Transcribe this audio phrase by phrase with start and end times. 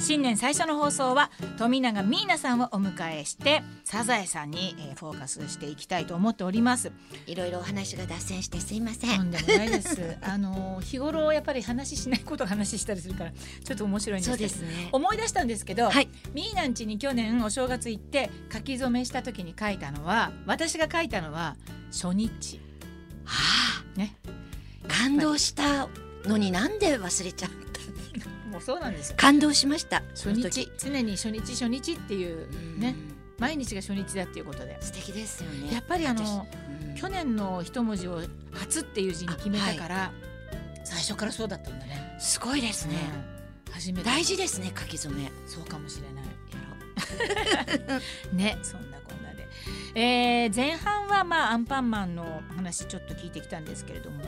[0.00, 6.92] 新年最初の放送は富永美奈さんをお迎えしてサザエさんに、えー、フォーカスしていきたいと思っております。
[7.26, 9.18] いろいろお話が脱線してすいません。
[9.18, 10.16] とんでもないです。
[10.22, 14.88] あの日頃やっぱり話しないことを話したりするからちょっと面白いんですけどそうですね。
[14.92, 16.08] 思い出したんですけど、はい。
[16.32, 21.56] ミーナンチに去年お正月行って書き初めした時に書いたのは私が書いたのは
[21.90, 22.60] 初日。
[23.24, 24.14] はね。
[24.24, 25.88] あ感動した
[26.24, 28.27] のになんで忘れちゃった
[28.60, 29.16] そうなんですよ。
[29.16, 32.80] 感動しました初日常に初日初日っていううん。
[32.80, 32.94] ね。
[33.38, 34.76] 毎日が初日だっていうことで。
[34.80, 35.72] 素敵ですよね。
[35.72, 36.48] やっぱりあの私
[36.88, 36.94] うん。
[36.96, 38.22] 去年の一文字を
[38.52, 40.12] 「初」っていう字に決めたから、
[40.84, 42.16] 最初からそうだったんだね。
[42.18, 42.96] すごいですね、
[43.66, 43.72] うん。
[43.72, 44.04] 初めて。
[44.04, 45.24] 大事ですね書き初め。
[45.24, 46.24] やそうかもしれない。
[48.32, 48.58] ろ ね。
[48.62, 49.46] そんなこんなで、
[49.94, 54.24] えー前半はまあアンパンマンの話ちょっと聞いてきたんですけれども。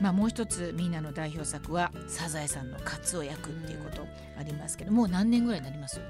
[0.00, 4.06] まあ、もう一つみんなの代表作は「サザエさんのカツを焼く」っていうこと
[4.38, 6.00] ありますけどもう何年ぐらいになります？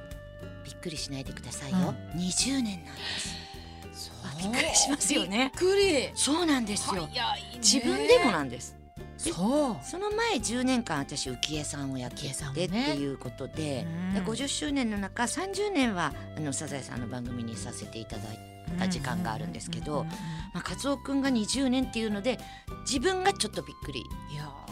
[0.64, 3.50] びっくりしないでくださいよ、20年なんです。
[3.92, 4.52] そう。
[4.52, 5.50] びっくりしますよね。
[5.54, 6.10] びっくり。
[6.14, 7.12] そうなんですよ、ね。
[7.56, 8.76] 自分でもなんです。
[9.16, 9.84] そう。
[9.84, 12.22] その前10年間私浮世さんをやって
[12.54, 14.14] てねっていうことで,、うん。
[14.14, 20.16] で50周年の中30年はあのサザエさんの番組にさせていただいて、た時間があるんですけどうんうんうんうん。
[20.54, 22.38] まあ、カツオくんが20年っていうので
[22.80, 24.04] 自分がちょっとびっくり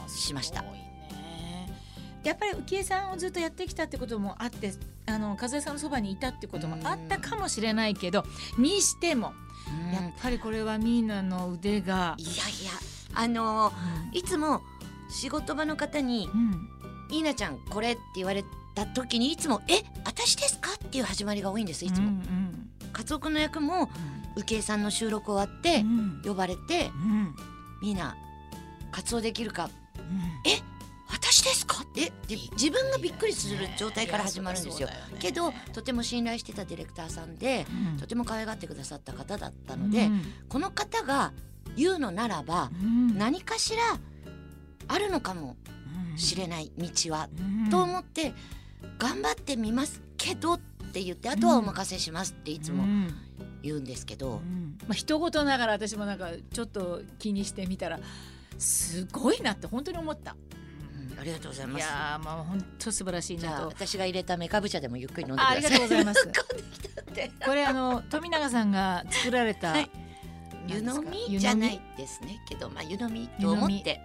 [0.08, 0.64] しました。
[2.24, 4.72] やっぱり浮江さんをずっとやってきたってこともあって
[5.06, 8.24] あの和江さんのそばにいたってこともあったかもしれないけど
[8.58, 9.32] にしても、
[9.86, 9.92] うん。
[9.92, 12.16] やっぱりこれはミーナの腕が。
[12.18, 12.72] い、やいや
[13.14, 13.72] あの
[14.12, 14.62] いつも
[15.08, 16.68] 仕事場の方にうん
[17.10, 22.08] 「いいなちゃんこれ」って言われた時にいつも「え私ですか?」っていう始まりが多いんですいつも。
[22.08, 23.90] うんカツオくんの役も
[24.36, 24.42] うん。
[24.42, 26.22] 浮江さんの収録終わっうてん。
[26.24, 27.34] 呼ばれてうん
[27.82, 28.16] 「みんな
[28.90, 29.68] カツオできるか。
[29.98, 30.12] うん。
[31.10, 34.88] 私ですか?」えで自分がびっくりする状態から始まるんですよ。
[35.18, 37.98] けどとても信頼してたディレクターさんでうん。
[37.98, 40.22] とても可愛がってくださった方だったので、うん。
[40.48, 41.32] この方が
[41.76, 43.18] 言うのならばうん。
[43.18, 43.98] 何かしら
[44.86, 45.56] あるのかも
[46.16, 47.28] しれない道は、
[47.70, 48.34] と思って
[48.98, 50.58] 頑張ってみますけどっ
[50.92, 53.14] て言ってあとはお任せしますっていつもうん
[53.62, 57.98] 言うんですけど、うんまあ一言ながら私もなんかちょっと気にしてみたら
[58.58, 60.32] すごいなって本当に思った。
[60.32, 61.82] うんありがとうございいます。
[61.82, 63.66] やーまあ本当素晴らしいなと。
[63.68, 65.70] 私が入れたメカブ茶でもゆっくり飲んでくあありが。
[65.70, 66.28] とうございます。
[67.44, 69.90] これあの富永さんが作られた、は い
[70.68, 74.00] 湯飲みじゃないですねけどまあ湯飲みと思って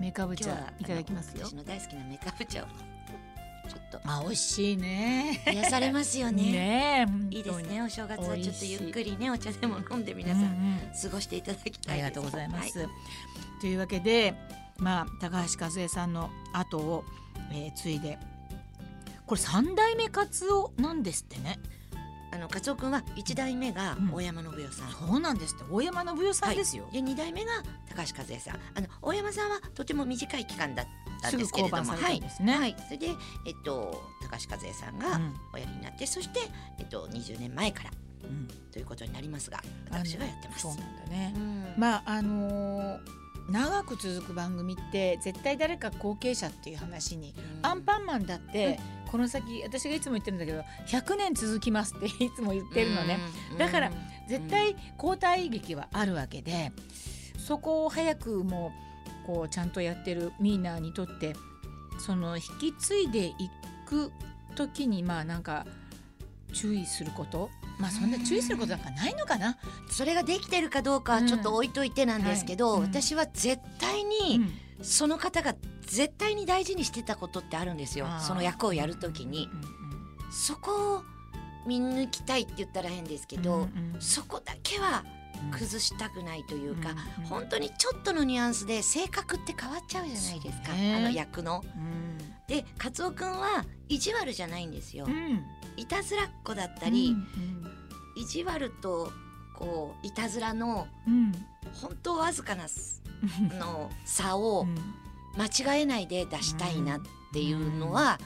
[0.00, 2.66] メカブ茶今日はいただきますよ私の大好きなメカブ茶を
[3.90, 4.00] と。
[4.04, 5.42] あ美味しいね。
[5.46, 7.06] 癒されますよね。
[7.30, 8.38] いいですねお正月は。
[8.38, 11.94] ちょっとゆっくりりねお茶でも飲んで皆皆さん過ごしていただきたい。
[11.94, 12.88] ありがとうございます、は
[13.60, 14.34] というわけで
[14.78, 17.04] まあ高橋和恵さんの後を、
[17.52, 18.18] えー、継いで。
[19.26, 21.58] これ三代目カツオなんですってね。
[22.32, 24.12] あのカツオくんは一代目がうん。
[24.12, 24.90] 大山信代さん。
[24.90, 25.64] そうなんですって。
[25.70, 27.50] 大山信代さんですよ、で二代目が
[27.88, 28.60] 高橋和恵さん。
[28.74, 30.84] あの大山さんはとても短い期間だ
[31.28, 32.76] ったんですけれども、はいたんですね、はい。
[32.86, 33.06] それで
[33.46, 35.34] えっと高橋和恵さんがうん。
[35.54, 36.40] おやりになって、そして
[36.78, 37.90] えっと20年前から
[38.24, 38.48] うん。
[38.72, 40.62] ということになりますが、私がやってます。
[40.62, 41.74] そうなんだね、うん。
[41.76, 48.78] まああのー長く続く番組って絶対誰か後継者っていう話に、アンパンマンだって、
[49.10, 53.18] この先私がいつも言ってるんだけど100年続きますっていつも言ってるのね、
[53.50, 53.58] うん。
[53.58, 53.90] だから
[54.28, 56.70] 絶対交代劇はあるわけで
[57.36, 58.89] そこを早くもう
[59.30, 61.34] こうちゃんとやってるミーナーにとって
[61.98, 63.34] その引き継いでい
[63.86, 64.10] く
[64.56, 65.66] 時にまあなんか
[66.52, 67.48] 注意すること。
[67.78, 69.56] まあそんな注意することなんかないのかな。
[69.88, 72.88] それができてるかどうかはちょっと置いといてなんですけど、うんはい。
[72.88, 73.02] うん。
[73.02, 74.52] 私は絶対うにん。
[74.82, 75.54] その方が
[75.86, 78.08] 絶対に大事にしてたことってあるんですよ。
[78.20, 79.48] その役をやるときに。
[79.52, 79.80] うんうん
[80.32, 81.02] そこを
[81.66, 84.00] 見抜きたいって言ったら変ですけど、うんうん。
[84.00, 85.04] そこだけは
[85.50, 87.28] 崩したくないというか、うんうん。
[87.28, 90.96] 本当にちょっとのニュアンスで性格って変わっちゃうじゃないですか、ね。
[90.96, 91.62] あの役の。
[91.64, 92.18] うん。
[92.46, 95.06] でカツオくんは意地悪じゃないんですよ。
[95.06, 95.44] うん。
[95.76, 97.26] いたずらっ子だったり、うん
[98.16, 99.10] 意地悪と
[99.54, 101.32] こういたずらのうん。
[101.74, 102.66] 本当わずかな
[103.58, 104.76] の差をうん。
[105.36, 107.00] 間違えないで出したいなっ
[107.32, 108.24] ていうのは、なる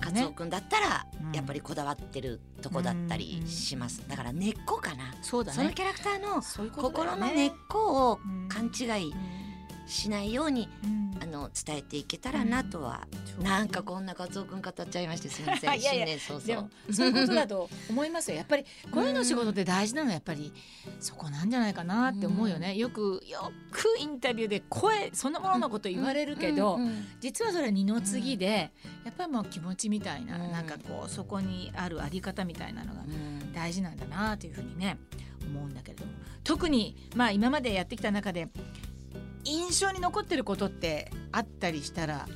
[0.00, 0.34] カツオね。
[0.34, 4.06] くんだったらうんやっぱりこだわってるとこだったりします。
[4.08, 5.14] だから根っこかな。
[5.22, 5.56] そうだね。
[5.56, 9.14] そのキャラクターの心の根っこをうん勘違い
[9.86, 11.02] しないようにうん。
[11.22, 13.06] あの伝えていけたらなとは
[13.40, 18.36] なんかこんなカツオくん語っちゃいましてすみませんいそういうことだと思いますよ。
[18.38, 20.52] やっぱり声の仕事って大事なのはやっぱり
[20.98, 22.74] そこなんじゃないかなって思うよね。
[22.74, 28.72] よくよくインタビューで声そのもののこと言われるけど、うんうん実はそれは二の次で、
[29.04, 30.50] やっぱりもう気持ちみたいな、うん。
[30.50, 33.52] なんかこうそこにあるあり方みたいなのがうん。
[33.52, 34.98] 大事なんだなというふうにね
[35.46, 36.12] 思うんだけれども。
[36.42, 38.48] 特にまあ今までやってきた中で
[39.44, 42.26] 印象に残ってることってあったりしたら、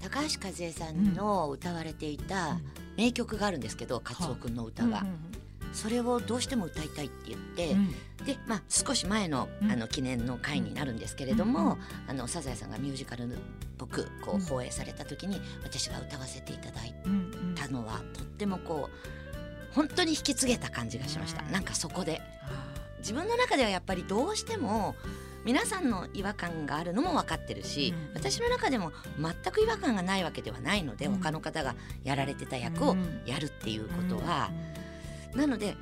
[0.00, 2.58] 高橋和恵さんの歌われていた
[2.96, 5.32] 名曲があるんですけど、カツオくんの歌が、うん
[5.72, 8.26] それをどうしても歌いたいって言って、うん。
[8.26, 9.72] で、まあ、少し前のうん。
[9.72, 11.78] あの記念の回になるんですけれども、うんうん
[12.08, 13.38] あのサザエさんがミュージカルっ
[13.78, 14.42] ぽくこうん。
[14.42, 21.52] う放映された時に私が歌わせていただいうんうんたのはとってもこう本当に引き継げた感じがしました、うん。
[21.52, 22.20] なんかそこで。
[22.42, 24.94] あ自分の中ではやっぱりどうしても
[25.44, 28.14] 皆さんの違和感があるのも分かってるし、うん。
[28.14, 31.12] 私の中でも全く違和感がないわけではないので、うん。
[31.14, 31.74] 他の方が
[32.04, 33.22] やられてたー役をうん。
[33.26, 34.50] やるっていうことは、
[35.32, 35.40] うん。
[35.40, 35.76] なので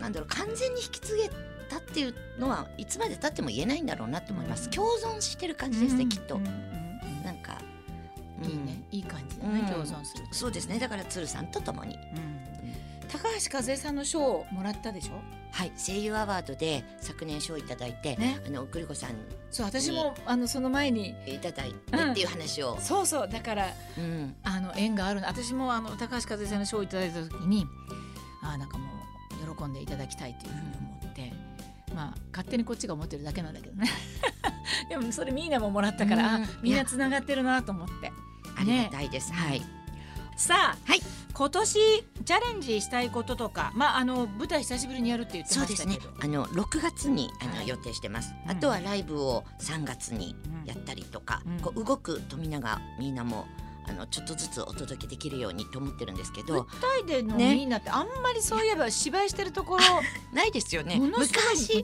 [0.00, 1.30] なんだろう完全に引き継げ
[1.68, 4.70] たっていうのはいつまでたっても言えないんだろうなと思います、うん。
[4.70, 6.08] 共存してる感じですね、うん。
[6.08, 7.58] きっと、なんか、
[8.42, 8.50] うん。
[8.50, 8.82] いいね。
[8.90, 9.66] いい感じだね、うん。
[9.66, 10.78] 共存するとそうですね。
[10.78, 11.98] だから鶴さんと共に
[13.12, 15.20] 高橋和恵さんの賞をもらったでしょ？
[15.52, 18.40] はい声優アワードで昨年賞をいただいて、ね。
[18.46, 19.10] あのグリコさん
[19.50, 23.66] そう私もあのその前にいただいてっていう話を、そうそうだから
[23.98, 24.34] うん。
[24.42, 25.28] あの縁があるの。
[25.28, 27.66] 私もあの高橋和恵さんの賞をいただいた時に
[28.42, 28.88] あなんかも
[29.30, 31.32] う喜んでいただきたいというふうに思って
[31.94, 33.90] まあ勝手にこっちが思ってるだけなんだけどね。
[34.88, 38.10] でもそれみんなももらったから、みんなつながってるなと思って。
[38.56, 39.62] ありがたいです、はい。
[40.36, 41.00] さあ、はい
[41.34, 45.96] 今年チャレンジしたいこととかまああの舞台久しぶりにやるって言ってそうですね。
[45.96, 47.68] ましたけどあの6月にあの、はい。
[47.68, 48.50] 予定してます、うん。
[48.50, 50.66] あとはライブを3月にうん。
[50.66, 51.60] やったりとか、うん。
[51.60, 53.46] こう動く富永みんなも
[53.88, 57.54] あのちょっとずつお届けできるようにと思ってるんですけ舞ど台でのね。
[57.54, 59.84] みんなってあんまりそういえば 芝居してるところ
[60.32, 60.98] ないですよね。
[61.00, 61.82] 昔？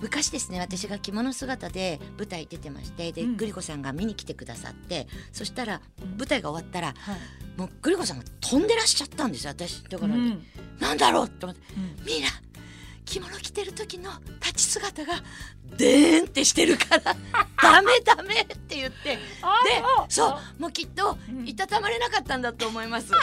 [0.00, 0.60] 昔ですね。
[0.60, 3.36] 私が着物姿で舞台出てましてで、うん。
[3.36, 5.82] グリコさんが見に来てくださってそしたら
[6.16, 9.82] 舞台が終わったらはいもうグリコさんが飛んでらっしゃったんですよ私。
[9.84, 10.42] だから、うん。
[10.78, 11.62] なんだろうと思って。
[11.74, 12.06] うん。
[12.06, 12.28] みんな
[13.06, 14.10] 着物着てる時の
[14.40, 15.14] 立ち姿が
[15.76, 17.16] でーんってしてるから
[17.62, 19.20] ダメダメって言ってで
[20.08, 21.46] そうもうきっとうん。
[21.48, 23.10] いたたまれなかったんだと思います。
[23.10, 23.16] で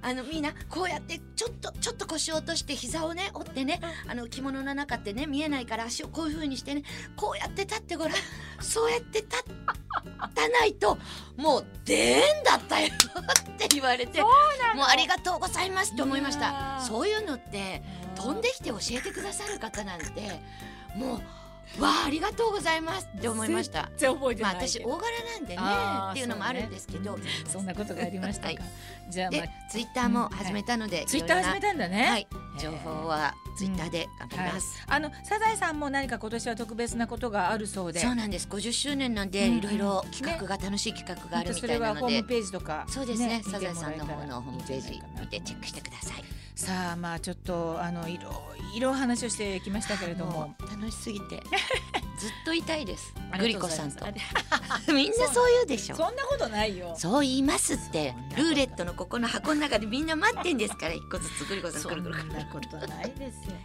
[0.00, 6.82] あのみんなこうやってちょっとちょっと腰を落として膝をね折ってねあの着物の中ってね見えないから足をこういう風にしてね
[7.14, 8.16] こうやって立ってごらん。
[8.60, 9.44] そうやって立
[10.34, 10.98] たないと
[11.36, 14.30] もうでーんだったよって言われてもう
[14.88, 16.80] ありがとうございますって思いました。
[16.80, 17.82] そういうのって
[18.12, 20.06] 飛んできて教えてくださる方なんて
[20.96, 21.20] も
[21.78, 23.88] うわあありがとうございますって思いました。
[23.96, 25.62] 全然覚えてまあ私大柄なんでね
[26.10, 27.24] っていうのもあるんですけど、そうね。
[27.46, 28.58] そんなことがありましたか、はい。
[29.08, 32.28] じゃあ、までツイッターも始めたので、あ、ツイッター始めたたんだね、はい
[32.60, 38.00] 情報はツイッターで頑張ります、あのサザエさんも何か今年は特別なことがあるそうで。
[38.00, 38.46] そうなんです。
[38.48, 39.56] 50周年なんでうん。
[39.56, 43.42] いろいろ企画が、楽しい企画があるみたいなそれはホームのでページとかそうですね。
[43.44, 48.30] サザエさんの方のホームページ見てチェックしてくださいさあまあちょっとあのいろ
[48.74, 50.54] いろ話をしてきましたけれども。
[50.60, 51.42] 楽しすぎて。
[52.18, 53.12] ずっといたいです。
[53.32, 54.06] あグリコさんと。
[54.92, 55.96] みんなそう言うでしょ。
[55.96, 56.94] そんなことないよ。
[56.96, 58.14] そう言いますって。
[58.36, 61.44] ルーレットのここの箱の中でみんな待ってんですから一個ずつ。
[61.46, 63.56] グリコさんくるくるくるなことないですよ。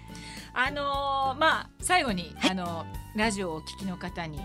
[0.53, 2.85] あのーまあ最後に、はいあの
[3.15, 4.39] ラジオをお聞きの方に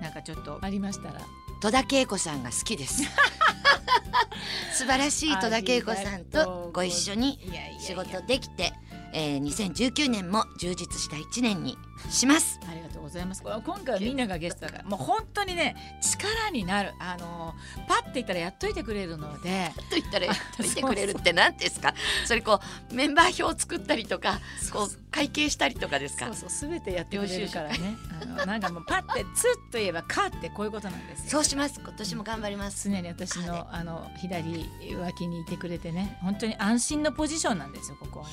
[0.00, 1.20] なんかちょっとありましたら
[1.60, 3.02] 戸田恵子さんが好きです。
[4.72, 7.40] 素晴らしい戸田恵子さんとご一緒に
[7.80, 8.72] 仕事できて、
[9.12, 11.78] えー、2019年も充実した1年に
[12.10, 12.60] します。
[12.70, 13.42] ありがとうございます。
[13.42, 21.94] 今回はみんながゲストだからもう本当にね力になるあのーパッて言ったらやっといてくれるのでと言ったらやっといてくれるって何ですか？
[22.26, 22.60] それこ
[22.90, 24.40] うメンバー表を作ったりとか
[24.72, 26.26] こう会計したりとかですか？
[26.26, 27.96] そうそうすべてやってくれるからね。
[28.20, 31.30] あのなんかもうパッてツッと言えばカってこういうことなんですよ。
[31.30, 31.80] そうします。
[31.80, 32.88] 今年も頑張ります。
[32.88, 34.66] 常に私のあの左
[35.00, 38.32] 脇にいてくれてね本当に安心のポジションなんですよここはね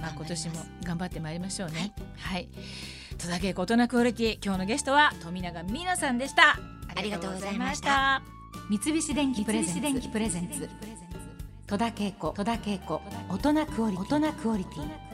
[0.00, 1.92] まあ今年も頑張ってまいりましょうね。
[2.18, 2.48] はい。
[3.18, 6.58] 戸田恵子大人クオリティ今日のゲストは富永美奈さんでした。
[6.94, 8.22] ありがとうございました。
[8.70, 9.72] 三菱電機プレゼ
[10.40, 10.68] ンツ。
[11.66, 12.30] 戸田恵子。
[12.30, 13.02] 戸田恵子。
[13.28, 13.90] 大人クオ
[14.56, 15.07] リティ